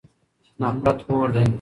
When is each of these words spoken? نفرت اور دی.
نفرت 0.59 0.99
اور 1.09 1.27
دی. 1.35 1.45